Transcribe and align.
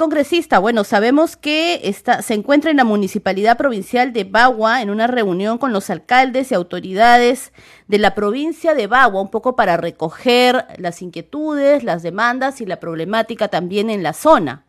congresista. 0.00 0.58
Bueno, 0.58 0.82
sabemos 0.82 1.36
que 1.36 1.74
está, 1.84 2.22
se 2.22 2.32
encuentra 2.32 2.70
en 2.70 2.78
la 2.78 2.84
Municipalidad 2.84 3.58
Provincial 3.58 4.14
de 4.14 4.24
Bagua 4.24 4.80
en 4.80 4.88
una 4.88 5.06
reunión 5.06 5.58
con 5.58 5.74
los 5.74 5.90
alcaldes 5.90 6.50
y 6.50 6.54
autoridades 6.54 7.52
de 7.86 7.98
la 7.98 8.14
provincia 8.14 8.74
de 8.74 8.86
Bagua, 8.86 9.20
un 9.20 9.30
poco 9.30 9.56
para 9.56 9.76
recoger 9.76 10.64
las 10.78 11.02
inquietudes, 11.02 11.84
las 11.84 12.02
demandas 12.02 12.62
y 12.62 12.66
la 12.66 12.80
problemática 12.80 13.48
también 13.48 13.90
en 13.90 14.02
la 14.02 14.14
zona. 14.14 14.64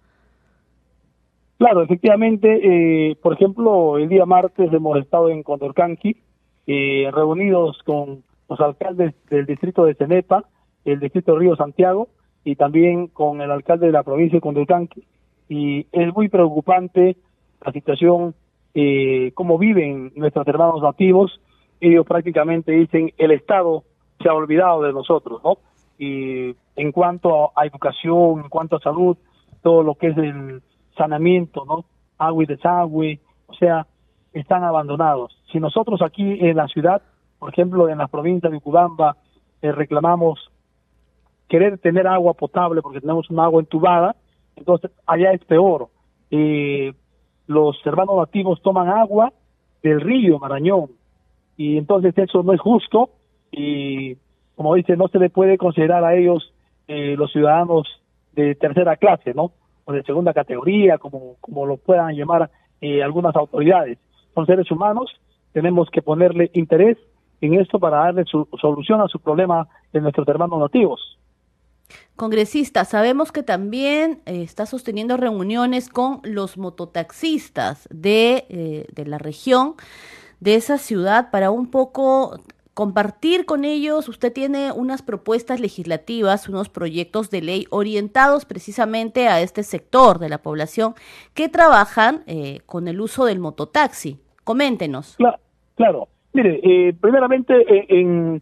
Claro, 1.57 1.81
efectivamente, 1.81 2.49
eh, 3.11 3.15
por 3.21 3.31
ejemplo, 3.31 3.97
el 3.99 4.09
día 4.09 4.25
martes 4.25 4.73
hemos 4.73 4.97
estado 4.97 5.29
en 5.29 5.43
Condorcanqui, 5.43 6.17
eh, 6.67 7.09
reunidos 7.13 7.77
con 7.85 8.23
los 8.49 8.59
alcaldes 8.59 9.13
del 9.29 9.45
distrito 9.45 9.85
de 9.85 9.95
Cenepa, 9.95 10.43
el 10.83 10.99
distrito 10.99 11.31
de 11.31 11.39
Río 11.39 11.55
Santiago, 11.55 12.09
y 12.43 12.57
también 12.57 13.07
con 13.07 13.39
el 13.39 13.49
alcalde 13.49 13.85
de 13.85 13.93
la 13.93 14.03
provincia 14.03 14.35
de 14.35 14.41
Condorcanqui. 14.41 15.05
Y 15.51 15.85
es 15.91 16.13
muy 16.15 16.29
preocupante 16.29 17.17
la 17.59 17.73
situación, 17.73 18.33
eh, 18.73 19.33
cómo 19.33 19.57
viven 19.57 20.13
nuestros 20.15 20.47
hermanos 20.47 20.81
nativos. 20.81 21.41
Ellos 21.81 22.05
prácticamente 22.07 22.71
dicen, 22.71 23.11
el 23.17 23.31
Estado 23.31 23.83
se 24.21 24.29
ha 24.29 24.33
olvidado 24.33 24.83
de 24.83 24.93
nosotros, 24.93 25.41
¿no? 25.43 25.57
Y 25.99 26.55
en 26.77 26.93
cuanto 26.93 27.51
a 27.53 27.65
educación, 27.65 28.39
en 28.45 28.47
cuanto 28.47 28.77
a 28.77 28.79
salud, 28.79 29.17
todo 29.61 29.83
lo 29.83 29.95
que 29.95 30.07
es 30.07 30.17
el 30.19 30.61
saneamiento, 30.95 31.65
¿no? 31.65 31.83
Agua 32.17 32.43
y 32.45 32.47
desagüe, 32.47 33.19
o 33.47 33.53
sea, 33.55 33.85
están 34.31 34.63
abandonados. 34.63 35.37
Si 35.51 35.59
nosotros 35.59 36.01
aquí 36.01 36.37
en 36.39 36.55
la 36.55 36.69
ciudad, 36.69 37.01
por 37.39 37.49
ejemplo, 37.49 37.89
en 37.89 37.97
la 37.97 38.07
provincia 38.07 38.49
de 38.49 38.55
Ucubamba, 38.55 39.17
eh, 39.61 39.73
reclamamos 39.73 40.49
querer 41.49 41.77
tener 41.77 42.07
agua 42.07 42.35
potable 42.35 42.81
porque 42.81 43.01
tenemos 43.01 43.29
un 43.29 43.41
agua 43.41 43.59
entubada, 43.59 44.15
entonces 44.55 44.91
allá 45.05 45.31
es 45.31 45.43
peor. 45.45 45.89
Eh, 46.29 46.93
los 47.47 47.77
hermanos 47.85 48.17
nativos 48.17 48.61
toman 48.61 48.89
agua 48.89 49.33
del 49.83 49.99
río 50.01 50.39
Marañón 50.39 50.91
y 51.57 51.77
entonces 51.77 52.17
eso 52.17 52.43
no 52.43 52.53
es 52.53 52.61
justo 52.61 53.09
y 53.51 54.15
como 54.55 54.75
dice, 54.75 54.95
no 54.95 55.07
se 55.07 55.19
le 55.19 55.29
puede 55.29 55.57
considerar 55.57 56.03
a 56.03 56.15
ellos 56.15 56.53
eh, 56.87 57.15
los 57.17 57.31
ciudadanos 57.31 57.87
de 58.33 58.55
tercera 58.55 58.95
clase, 58.95 59.33
¿no? 59.33 59.51
O 59.85 59.93
de 59.93 60.03
segunda 60.03 60.33
categoría, 60.33 60.97
como, 60.97 61.35
como 61.41 61.65
lo 61.65 61.77
puedan 61.77 62.15
llamar 62.15 62.49
eh, 62.79 63.01
algunas 63.01 63.35
autoridades. 63.35 63.97
Son 64.35 64.45
seres 64.45 64.69
humanos, 64.71 65.09
tenemos 65.51 65.89
que 65.89 66.01
ponerle 66.01 66.51
interés 66.53 66.97
en 67.41 67.55
esto 67.55 67.79
para 67.79 67.97
darle 67.97 68.25
su 68.25 68.47
solución 68.59 69.01
a 69.01 69.07
su 69.07 69.19
problema 69.19 69.67
de 69.91 70.01
nuestros 70.01 70.27
hermanos 70.27 70.59
nativos. 70.59 71.17
Congresista, 72.21 72.85
sabemos 72.85 73.31
que 73.31 73.41
también 73.41 74.21
eh, 74.27 74.43
está 74.43 74.67
sosteniendo 74.67 75.17
reuniones 75.17 75.89
con 75.89 76.19
los 76.23 76.55
mototaxistas 76.55 77.87
de, 77.89 78.45
eh, 78.49 78.85
de 78.93 79.05
la 79.07 79.17
región, 79.17 79.73
de 80.39 80.53
esa 80.53 80.77
ciudad, 80.77 81.31
para 81.31 81.49
un 81.49 81.71
poco 81.71 82.39
compartir 82.75 83.45
con 83.45 83.65
ellos. 83.65 84.07
Usted 84.07 84.31
tiene 84.31 84.71
unas 84.71 85.01
propuestas 85.01 85.59
legislativas, 85.59 86.47
unos 86.47 86.69
proyectos 86.69 87.31
de 87.31 87.41
ley 87.41 87.65
orientados 87.71 88.45
precisamente 88.45 89.27
a 89.27 89.41
este 89.41 89.63
sector 89.63 90.19
de 90.19 90.29
la 90.29 90.43
población 90.43 90.93
que 91.33 91.49
trabajan 91.49 92.23
eh, 92.27 92.59
con 92.67 92.87
el 92.87 93.01
uso 93.01 93.25
del 93.25 93.39
mototaxi. 93.39 94.19
Coméntenos. 94.43 95.15
Claro, 95.17 95.39
claro. 95.75 96.07
Mire, 96.33 96.93
primeramente 97.01 97.53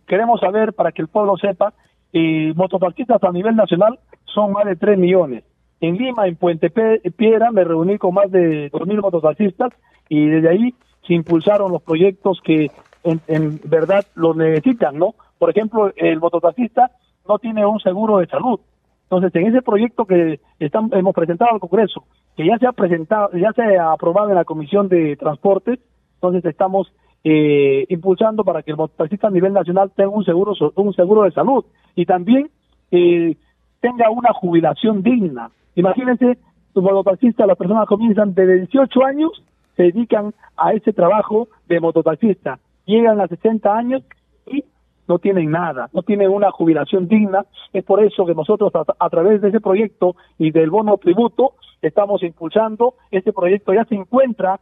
queremos 0.06 0.41
saber, 0.41 0.73
para 0.73 0.91
que 0.91 1.02
el 1.02 1.08
pueblo 1.08 1.38
sepa, 1.38 1.73
y 2.11 2.53
mototaxistas 2.55 3.23
a 3.23 3.31
nivel 3.31 3.55
nacional 3.55 3.99
son 4.25 4.52
más 4.52 4.65
de 4.65 4.75
3 4.75 4.97
millones. 4.97 5.43
En 5.81 5.97
Lima, 5.97 6.27
en 6.27 6.35
Puente 6.35 6.69
Piedra, 6.69 7.51
me 7.51 7.63
reuní 7.63 7.97
con 7.97 8.13
más 8.13 8.29
de 8.31 8.71
2.000 8.71 9.01
mototaxistas 9.01 9.71
y 10.09 10.27
desde 10.27 10.49
ahí 10.49 10.73
se 11.07 11.13
impulsaron 11.13 11.71
los 11.71 11.81
proyectos 11.81 12.41
que 12.43 12.69
en, 13.03 13.61
verdad 13.63 14.05
lo 14.16 14.33
necesitan, 14.33 14.97
¿no? 14.97 15.16
Por 15.38 15.50
ejemplo, 15.51 15.91
el 15.95 16.19
mototaxista 16.19 16.91
no 17.28 17.39
tiene 17.39 17.66
un 17.66 17.79
seguro 17.79 18.17
de 18.17 18.28
salud. 18.28 18.59
Entonces, 19.03 19.34
en 19.35 19.47
ese 19.47 19.61
proyecto 19.61 20.05
que 20.05 20.39
están, 20.59 20.89
hemos 20.94 21.16
presentado 21.16 21.53
al 21.53 21.59
Congreso, 21.59 22.03
que 22.35 22.45
ya 22.45 22.57
se 22.57 22.67
ha 22.67 22.73
presentado, 22.73 23.31
ya 23.34 23.53
se 23.53 23.78
ha 23.78 23.91
aprobado 23.94 24.29
en 24.29 24.35
la 24.35 24.45
Comisión 24.45 24.89
de 24.89 25.16
Transportes, 25.16 25.79
entonces 26.16 26.44
estamos 26.45 26.91
eh, 27.24 27.85
impulsando 27.90 28.44
para 28.44 28.63
que 28.63 28.72
el 28.72 28.78
mototaxista 28.78 29.28
a 29.28 29.31
nivel 29.31 29.53
nacional 29.53 29.91
tenga 29.96 30.09
un 30.09 30.24
seguro, 30.24 30.53
un 30.75 30.94
seguro 30.94 31.24
de 31.24 31.31
salud 31.31 31.66
y 31.96 32.06
también 32.06 32.50
eh, 32.91 33.35
tenga 33.81 34.09
una 34.09 34.34
jubilación 34.34 35.03
digna. 35.03 35.52
Imagínense, 35.75 36.38
los 36.74 36.84
mototaxistas, 36.84 37.47
las 37.47 37.58
personas 37.58 37.88
comienzan 37.88 38.34
de 38.34 38.59
18 38.59 39.06
años, 39.06 39.44
se 39.75 39.84
dedican 39.84 40.34
a 40.58 40.74
ese 40.74 40.94
trabajo 40.94 41.47
de 41.68 41.79
mototaxista, 41.79 42.59
llegan 42.85 43.22
a 43.22 43.28
60 43.28 43.75
años 43.75 44.03
y 44.46 44.63
no 45.08 45.19
tienen 45.19 45.52
nada, 45.52 45.90
no 45.94 46.03
tienen 46.03 46.29
una 46.29 46.52
jubilación 46.52 47.08
digna. 47.08 47.46
Es 47.74 47.84
por 47.84 48.03
eso 48.03 48.25
que 48.25 48.35
nosotros 48.35 48.72
a, 48.75 49.09
través 49.09 49.41
de 49.41 49.50
ese 49.50 49.59
proyecto 49.59 50.16
y 50.38 50.52
del 50.52 50.69
bono 50.69 50.97
tributo 50.97 51.53
estamos 51.81 52.24
impulsando. 52.24 52.94
Este 53.09 53.34
proyecto 53.34 53.74
ya 53.74 53.85
se 53.85 53.96
encuentra, 53.96 54.59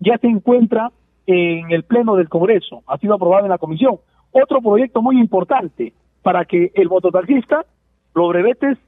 ya 0.00 0.18
se 0.18 0.26
encuentra 0.26 0.90
en 1.30 1.70
el 1.70 1.84
Pleno 1.84 2.16
del 2.16 2.30
Congreso, 2.30 2.82
ha 2.86 2.96
sido 2.96 3.14
aprobado 3.14 3.44
en 3.44 3.50
la 3.50 3.58
Comisión. 3.58 3.98
Otro 4.32 4.62
proyecto 4.62 5.02
muy 5.02 5.20
importante 5.20 5.92
para 6.22 6.46
que 6.46 6.72
el 6.74 6.88
mototaxista, 6.88 7.66
los 8.14 8.30
brevetes 8.30 8.78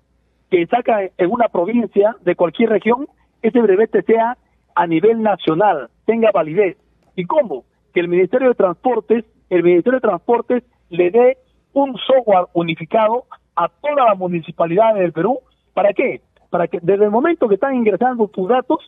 que 0.50 0.66
saca 0.66 1.02
en 1.02 1.30
una 1.30 1.48
provincia 1.48 2.16
de 2.22 2.34
cualquier 2.34 2.70
región, 2.70 3.08
ese 3.42 3.60
brevete 3.60 4.02
sea 4.02 4.38
a 4.74 4.86
nivel 4.86 5.22
nacional, 5.22 5.90
tenga 6.06 6.30
validez. 6.32 6.78
¿Y 7.14 7.26
cómo? 7.26 7.64
Que 7.92 8.00
el 8.00 8.08
Ministerio 8.08 8.48
de 8.48 8.54
Transportes, 8.54 9.26
el 9.50 9.62
Ministerio 9.62 9.98
de 9.98 10.08
Transportes 10.08 10.64
le 10.88 11.10
dé 11.10 11.36
un 11.74 11.94
software 11.98 12.46
unificado 12.54 13.24
a 13.54 13.68
todas 13.68 14.06
las 14.08 14.18
municipalidades 14.18 15.02
del 15.02 15.12
Perú. 15.12 15.40
¿Para 15.74 15.92
qué? 15.92 16.22
Para 16.48 16.68
que 16.68 16.78
desde 16.80 17.04
el 17.04 17.10
momento 17.10 17.48
que 17.48 17.56
están 17.56 17.74
ingresando 17.74 18.28
tus 18.28 18.48
datos, 18.48 18.78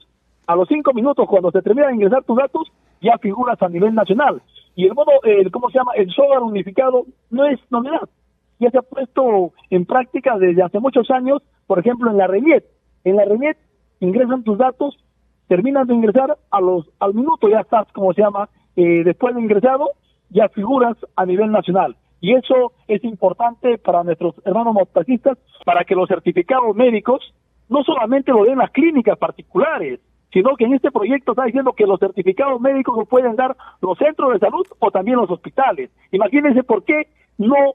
a 0.46 0.56
los 0.56 0.66
cinco 0.68 0.94
minutos 0.94 1.28
cuando 1.28 1.50
se 1.50 1.60
termina 1.60 1.88
de 1.88 1.94
ingresar 1.94 2.24
tus 2.24 2.38
datos, 2.38 2.72
ya 3.02 3.18
figuras 3.18 3.60
a 3.60 3.68
nivel 3.68 3.94
nacional. 3.94 4.40
Y 4.74 4.86
el 4.86 4.94
modo, 4.94 5.10
el, 5.24 5.50
¿cómo 5.50 5.68
se 5.70 5.78
llama? 5.78 5.92
El 5.96 6.10
software 6.10 6.42
unificado 6.42 7.04
no 7.30 7.46
es 7.46 7.60
novedad. 7.70 8.08
Ya 8.58 8.70
se 8.70 8.78
ha 8.78 8.82
puesto 8.82 9.52
en 9.70 9.84
práctica 9.84 10.38
desde 10.38 10.62
hace 10.62 10.78
muchos 10.78 11.10
años, 11.10 11.42
por 11.66 11.80
ejemplo, 11.80 12.10
en 12.10 12.16
la 12.16 12.26
RENIET. 12.26 12.64
En 13.04 13.16
la 13.16 13.24
RENIET 13.24 13.58
ingresan 14.00 14.44
tus 14.44 14.56
datos, 14.56 14.96
terminan 15.48 15.86
de 15.86 15.94
ingresar, 15.94 16.38
a 16.50 16.60
los 16.60 16.88
al 17.00 17.12
minuto 17.12 17.48
ya 17.48 17.60
estás, 17.60 17.90
como 17.92 18.14
se 18.14 18.22
llama, 18.22 18.48
eh, 18.76 19.02
después 19.04 19.34
de 19.34 19.42
ingresado, 19.42 19.90
ya 20.30 20.48
figuras 20.48 20.96
a 21.16 21.26
nivel 21.26 21.50
nacional. 21.50 21.96
Y 22.20 22.34
eso 22.34 22.72
es 22.86 23.02
importante 23.02 23.78
para 23.78 24.04
nuestros 24.04 24.36
hermanos 24.44 24.74
mototaxistas, 24.74 25.38
para 25.64 25.84
que 25.84 25.96
los 25.96 26.08
certificados 26.08 26.74
médicos 26.76 27.34
no 27.68 27.82
solamente 27.82 28.30
lo 28.30 28.44
den 28.44 28.58
las 28.58 28.70
clínicas 28.70 29.18
particulares, 29.18 30.00
sino 30.32 30.56
que 30.56 30.64
en 30.64 30.74
este 30.74 30.90
proyecto 30.90 31.32
está 31.32 31.44
diciendo 31.44 31.72
que 31.72 31.86
los 31.86 32.00
certificados 32.00 32.60
médicos 32.60 32.96
lo 32.96 33.04
pueden 33.04 33.36
dar 33.36 33.56
los 33.80 33.98
centros 33.98 34.32
de 34.32 34.38
salud 34.38 34.66
o 34.78 34.90
también 34.90 35.18
los 35.18 35.30
hospitales. 35.30 35.90
Imagínense 36.10 36.62
por 36.62 36.84
qué 36.84 37.08
no 37.38 37.74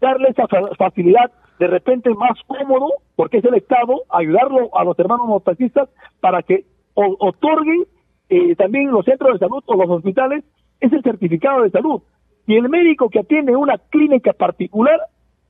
darle 0.00 0.28
esa 0.28 0.46
facilidad 0.76 1.30
de 1.58 1.66
repente 1.66 2.10
más 2.10 2.38
cómodo, 2.46 2.88
porque 3.16 3.38
es 3.38 3.44
el 3.44 3.54
Estado, 3.54 4.02
ayudarlo 4.10 4.76
a 4.76 4.84
los 4.84 4.98
hermanos 4.98 5.26
mototaxistas 5.26 5.88
para 6.20 6.42
que 6.42 6.64
otorguen 6.94 7.84
eh, 8.28 8.54
también 8.56 8.90
los 8.90 9.04
centros 9.04 9.34
de 9.34 9.38
salud 9.38 9.62
o 9.66 9.74
los 9.74 9.88
hospitales 9.88 10.44
ese 10.80 11.00
certificado 11.02 11.62
de 11.62 11.70
salud. 11.70 12.02
Y 12.46 12.56
el 12.56 12.68
médico 12.68 13.08
que 13.08 13.20
atiende 13.20 13.56
una 13.56 13.78
clínica 13.78 14.32
particular 14.32 15.00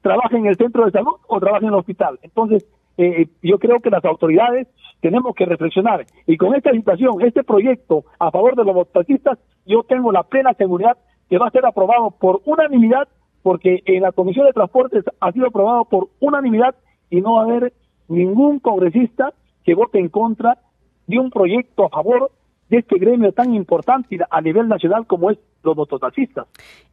trabaja 0.03 0.37
en 0.37 0.47
el 0.47 0.57
centro 0.57 0.85
de 0.85 0.93
salud 0.93 1.15
o 1.27 1.41
trabaja 1.41 1.65
en 1.65 1.73
el 1.73 1.79
hospital. 1.79 2.19
Entonces, 2.23 2.67
eh, 2.97 3.29
yo 3.43 3.59
creo 3.59 3.81
que 3.81 3.91
las 3.91 4.05
autoridades 4.05 4.69
tenemos 5.01 5.35
que 5.35 5.47
reflexionar. 5.47 6.07
Y 6.27 6.37
con 6.37 6.55
esta 6.55 6.71
situación, 6.73 7.21
este 7.23 7.45
proyecto 7.45 8.05
a 8.19 8.31
favor 8.31 8.57
de 8.57 8.65
los 8.65 8.75
mototaxistas, 8.75 9.39
yo 9.67 9.83
tengo 9.83 10.13
la 10.13 10.23
plena 10.23 10.55
seguridad 10.55 10.97
que 11.29 11.39
va 11.39 11.49
a 11.49 11.51
ser 11.51 11.67
aprobado 11.67 12.11
por 12.13 12.41
unanimidad, 12.45 13.09
porque 13.43 13.83
en 13.87 14.03
la 14.03 14.13
Comisión 14.13 14.47
de 14.47 14.53
Transportes 14.53 15.05
ha 15.21 15.33
sido 15.33 15.47
aprobado 15.47 15.85
por 15.85 16.09
unanimidad 16.21 16.75
y 17.11 17.21
no 17.21 17.35
va 17.35 17.43
a 17.43 17.45
haber 17.45 17.73
ningún 18.09 18.59
congresista 18.59 19.33
que 19.65 19.75
vote 19.75 19.99
en 19.99 20.09
contra 20.09 20.59
de 21.07 21.19
un 21.19 21.31
proyecto 21.31 21.85
a 21.85 21.91
favor 21.91 22.31
de 22.69 22.79
este 22.79 22.99
gremio 22.99 23.33
tan 23.33 23.55
importante 23.55 24.19
a 24.31 24.41
nivel 24.41 24.69
nacional 24.69 25.07
como 25.07 25.31
es 25.31 25.39
los 25.63 25.77
mototaxistas. 25.77 26.47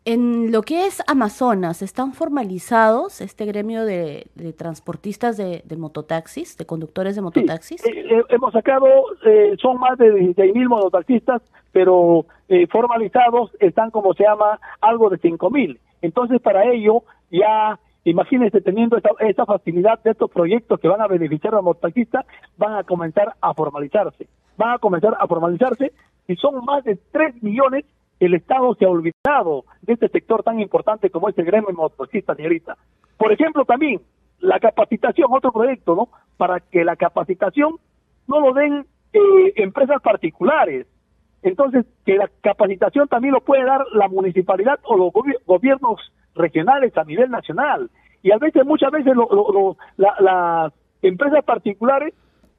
En 0.05 0.51
lo 0.51 0.61
que 0.61 0.85
es 0.85 1.03
Amazonas, 1.07 1.81
¿están 1.81 2.13
formalizados 2.13 3.21
este 3.21 3.45
gremio 3.45 3.85
de, 3.85 4.27
transportistas 4.57 5.37
de, 5.37 5.63
mototaxis, 5.77 6.57
de 6.57 6.65
conductores 6.65 7.15
de 7.15 7.21
mototaxis? 7.21 7.85
Eh, 7.85 7.91
eh, 7.93 8.23
hemos 8.29 8.53
sacado, 8.53 8.87
eh, 9.25 9.55
son 9.61 9.77
más 9.79 9.97
de 9.97 10.13
16 10.13 10.55
mil 10.55 10.69
mototaxistas, 10.69 11.41
pero 11.71 12.25
formalizados 12.69 13.51
están 13.61 13.91
como 13.91 14.13
se 14.13 14.23
llama 14.23 14.59
algo 14.81 15.09
de 15.09 15.17
5 15.17 15.49
mil. 15.49 15.79
Entonces 16.01 16.41
para 16.41 16.65
ello 16.65 17.03
ya 17.29 17.79
Imagínense 18.03 18.61
teniendo 18.61 18.97
esta, 18.97 19.45
facilidad 19.45 20.01
de 20.03 20.11
estos 20.11 20.31
proyectos 20.31 20.79
que 20.79 20.87
van 20.87 21.01
a 21.01 21.07
beneficiar 21.07 21.53
a 21.53 21.57
los 21.57 21.65
mototaxistas, 21.65 22.25
van 22.57 22.75
a 22.75 22.83
comenzar 22.83 23.35
a 23.39 23.53
formalizarse. 23.53 24.27
Van 24.57 24.75
a 24.75 24.79
comenzar 24.79 25.15
a 25.19 25.27
formalizarse 25.27 25.91
y 26.27 26.35
son 26.35 26.63
más 26.65 26.83
de 26.83 26.97
3 27.11 27.41
millones. 27.43 27.85
El 28.19 28.35
Estado 28.35 28.75
se 28.75 28.85
ha 28.85 28.89
olvidado 28.89 29.65
de 29.81 29.93
este 29.93 30.07
sector 30.09 30.43
tan 30.43 30.59
importante 30.59 31.09
como 31.09 31.29
es 31.29 31.37
el 31.37 31.45
gremio 31.45 31.71
mototaxista, 31.73 32.35
señorita. 32.35 32.77
Por 33.17 33.31
ejemplo, 33.31 33.65
también 33.65 34.01
la 34.39 34.59
capacitación, 34.59 35.27
otro 35.31 35.51
proyecto, 35.51 35.95
¿no? 35.95 36.09
Para 36.37 36.59
que 36.59 36.83
la 36.83 36.95
capacitación 36.95 37.75
no 38.27 38.39
lo 38.39 38.53
den 38.53 38.85
eh, 39.13 39.53
empresas 39.55 40.01
particulares. 40.01 40.87
Entonces, 41.43 41.85
que 42.05 42.15
la 42.15 42.29
capacitación 42.41 43.07
también 43.07 43.33
lo 43.33 43.41
puede 43.41 43.63
dar 43.63 43.83
la 43.93 44.07
municipalidad 44.07 44.79
o 44.83 44.95
los 44.97 45.11
gobiernos 45.45 45.99
regionales 46.35 46.95
a 46.97 47.03
nivel 47.03 47.31
nacional. 47.31 47.89
Y 48.21 48.31
a 48.31 48.37
veces, 48.37 48.65
muchas 48.65 48.91
veces, 48.91 49.13
las 49.97 50.73
empresas 51.01 51.43
particulares, 51.43 52.13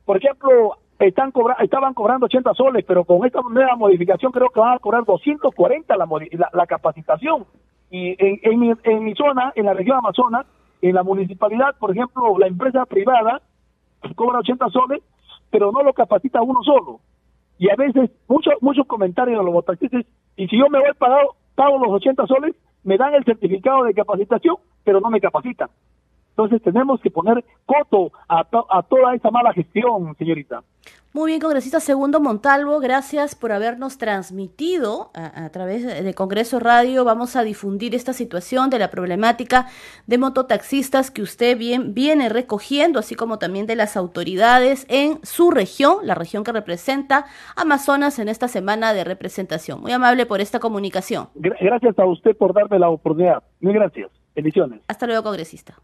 por 0.05 0.17
ejemplo, 0.17 0.79
están 1.07 1.33
cobra 1.33 1.57
estaban 1.61 1.95
cobrando 1.95 2.27
80 2.27 2.55
soles, 2.55 2.85
pero 2.87 3.05
con 3.05 3.25
esta 3.27 3.41
nueva 3.43 3.77
modificación 3.77 4.33
creo 4.33 4.51
que 4.51 4.61
van 4.61 4.77
a 4.77 4.79
cobrar 4.79 5.05
240 5.05 5.97
la, 5.97 6.07
la, 6.53 6.67
capacitación. 6.67 7.45
Y 7.91 8.17
en, 8.19 8.41
en, 8.43 8.61
mi, 8.61 8.73
en 8.85 9.05
mi 9.05 9.15
zona, 9.15 9.53
en 9.55 9.67
la 9.67 9.75
región 9.75 9.99
Amazonas, 9.99 10.47
en 10.81 10.95
la 10.95 11.03
municipalidad, 11.03 11.77
por 11.79 11.91
ejemplo, 11.91 12.39
la 12.39 12.47
empresa 12.47 12.87
privada 12.87 13.43
cobra 14.17 14.41
80 14.41 14.69
soles, 14.71 15.03
pero 15.51 15.71
no 15.73 15.83
lo 15.83 15.93
capacita 15.93 16.43
uno 16.43 16.63
solo. 16.63 17.01
Y 17.59 17.71
a 17.71 17.77
veces, 17.77 18.11
muchos 18.29 18.55
muchos 18.61 18.87
comentarios 18.87 19.39
de 19.39 19.45
los 19.45 19.53
mototaxistas, 19.53 20.05
y 20.37 20.49
si 20.49 20.59
yo 20.59 20.69
me 20.69 20.81
voy 20.81 20.93
pagado, 20.99 21.37
pago 21.55 21.79
los 21.79 21.93
80 21.93 22.27
soles, 22.27 22.57
me 22.85 22.97
dan 22.97 23.15
el 23.15 23.25
certificado 23.25 23.85
de 23.85 23.95
capacitación, 23.95 24.57
pero 24.85 25.01
no 25.01 25.11
me 25.11 25.21
capacitan. 25.21 25.69
Entonces 26.32 26.62
tenemos 26.62 27.00
que 27.00 27.11
poner 27.11 27.44
coto 27.67 28.12
a, 28.29 28.40
a 28.70 28.82
toda 28.82 29.14
esa 29.14 29.31
mala 29.31 29.52
gestión, 29.52 30.14
señorita. 30.17 30.62
Muy 31.14 31.32
bien, 31.32 31.40
congresista 31.43 31.79
Segundo 31.79 32.20
Montalvo, 32.20 32.81
gracias 32.81 33.34
por 33.34 33.52
habernos 33.52 33.99
transmitido 33.99 35.11
a, 35.12 35.50
través 35.50 35.84
de 35.84 36.14
Congreso 36.14 36.58
Radio. 36.58 37.05
Vamos 37.05 37.37
a 37.37 37.43
difundir 37.43 37.94
esta 37.94 38.14
situación 38.14 38.70
de 38.70 38.79
la 38.79 38.88
problemática 38.88 39.67
de 40.06 40.17
mototaxistas 40.17 41.11
que 41.11 41.20
usted 41.20 41.58
bien 41.58 41.93
viene 41.93 42.31
recogiendo, 42.31 42.99
así 42.99 43.14
como 43.14 43.38
también 43.38 43.67
de 43.67 43.76
las 43.76 43.99
autoridades 43.99 44.87
en 44.88 45.23
su 45.23 45.50
región, 45.50 45.99
la 46.05 46.14
región 46.14 46.44
que 46.44 46.52
representa 46.52 47.26
Amazonas 47.56 48.19
en 48.19 48.31
esta 48.31 48.49
semana 48.49 48.94
de 48.94 49.05
representación. 49.05 49.82
Muy 49.82 49.93
amable 49.93 50.25
por 50.25 50.40
esta 50.40 50.61
comunicación. 50.61 51.29
Gracias 51.34 51.99
a 51.99 52.06
usted 52.06 52.34
por 52.38 52.55
darme 52.55 52.79
la 52.79 52.88
oportunidad. 52.88 53.43
Muy 53.61 53.75
gracias. 53.75 54.11
Bendiciones. 54.34 54.81
Hasta 54.88 55.06
luego, 55.06 55.25
congresista. 55.25 55.75